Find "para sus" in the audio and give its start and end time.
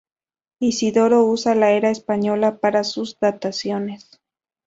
2.57-3.19